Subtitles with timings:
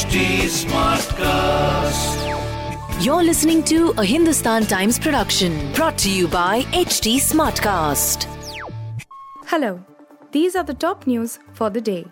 [0.00, 2.16] HT Smartcast.
[3.04, 8.24] You're listening to a Hindustan Times production brought to you by HT Smartcast.
[9.44, 9.84] Hello,
[10.32, 12.06] these are the top news for the day.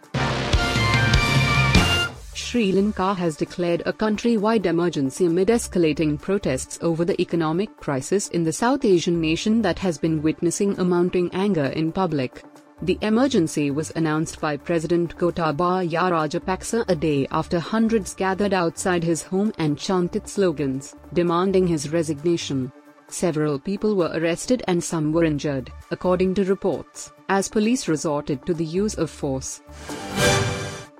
[2.34, 8.44] Sri Lanka has declared a country-wide emergency amid escalating protests over the economic crisis in
[8.44, 12.44] the South Asian nation that has been witnessing a mounting anger in public.
[12.80, 19.20] The emergency was announced by President Gotabaya Rajapaksa a day after hundreds gathered outside his
[19.20, 22.70] home and chanted slogans, demanding his resignation.
[23.08, 28.54] Several people were arrested and some were injured, according to reports, as police resorted to
[28.54, 29.60] the use of force.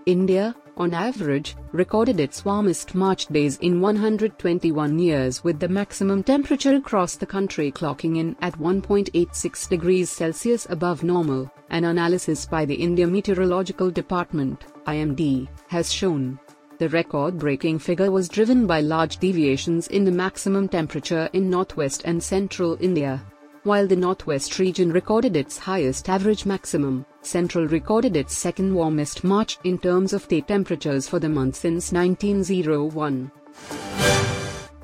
[0.05, 6.75] India, on average, recorded its warmest March days in 121 years with the maximum temperature
[6.75, 11.49] across the country clocking in at 1.86 degrees Celsius above normal.
[11.71, 16.39] An analysis by the India Meteorological Department, IMD, has shown.
[16.79, 22.23] The record-breaking figure was driven by large deviations in the maximum temperature in northwest and
[22.23, 23.21] central India.
[23.65, 29.59] While the northwest region recorded its highest average maximum, Central recorded its second warmest March
[29.65, 33.31] in terms of day temperatures for the month since 1901.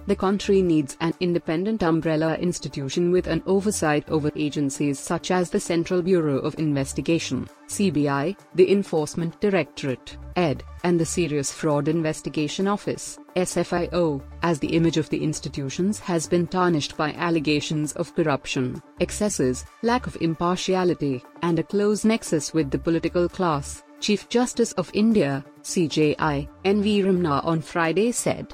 [0.06, 5.60] The country needs an independent umbrella institution with an oversight over agencies such as the
[5.60, 13.18] Central Bureau of Investigation, CBI, the Enforcement Directorate, ED, and the Serious Fraud Investigation Office,
[13.36, 19.64] SFIO, as the image of the institutions has been tarnished by allegations of corruption, excesses,
[19.80, 25.42] lack of impartiality, and a close nexus with the political class, Chief Justice of India,
[25.62, 27.02] CJI, N.V.
[27.04, 28.52] Ramana on Friday said.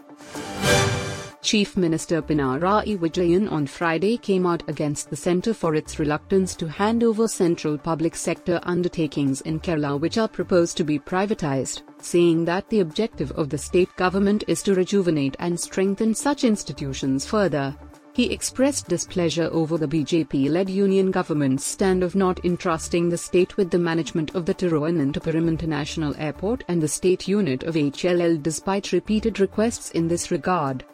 [1.42, 6.69] Chief Minister Pinarayi Vijayan on Friday came out against the centre for its reluctance to
[6.69, 12.44] hand over central public sector undertakings in Kerala which are proposed to be privatised, saying
[12.44, 17.75] that the objective of the state government is to rejuvenate and strengthen such institutions further.
[18.12, 23.70] He expressed displeasure over the BJP-led union government's stand of not entrusting the state with
[23.70, 29.41] the management of the Tiruvananthapuram International Airport and the state unit of HLL despite repeated
[29.41, 30.84] requests in this regard.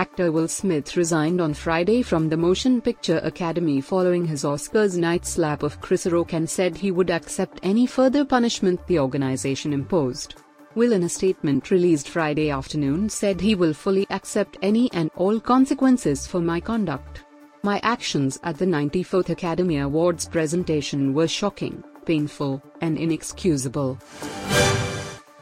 [0.00, 5.26] Actor Will Smith resigned on Friday from the Motion Picture Academy following his Oscars night
[5.26, 10.36] slap of Chris Rock and said he would accept any further punishment the organization imposed.
[10.74, 15.40] Will in a statement released Friday afternoon said he will fully accept any and all
[15.40, 17.24] consequences for my conduct.
[17.62, 23.98] My actions at the 94th Academy Awards presentation were shocking, painful, and inexcusable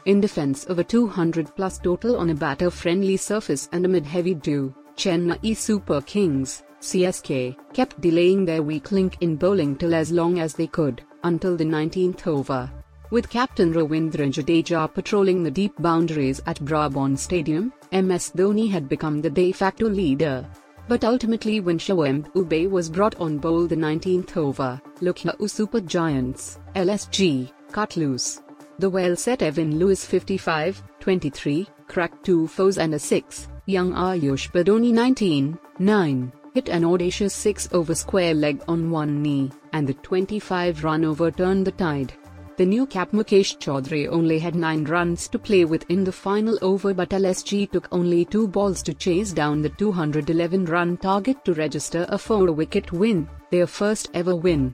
[0.09, 5.55] in defense of a 200-plus total on a batter-friendly surface and amid heavy dew, Chennai
[5.55, 10.65] Super Kings, CSK, kept delaying their weak link in bowling till as long as they
[10.65, 12.71] could, until the 19th over.
[13.11, 19.21] With captain Ravindra Jadeja patrolling the deep boundaries at Brabourne Stadium, MS Dhoni had become
[19.21, 20.43] the de facto leader.
[20.87, 26.59] But ultimately when Shivam Dube was brought on bowl the 19th over, Lucknow Super Giants,
[26.75, 28.41] LSG, cut loose.
[28.79, 34.49] The well set Evin Lewis 55, 23, cracked two fours and a 6, young Ayush
[34.53, 39.95] Badoni 19, 9, hit an audacious 6 over square leg on one knee, and the
[39.95, 42.13] 25 run over turned the tide.
[42.55, 46.57] The new cap Mukesh Chaudhary only had 9 runs to play with in the final
[46.61, 51.53] over but LSG took only 2 balls to chase down the 211 run target to
[51.53, 54.73] register a 4 wicket win, their first ever win.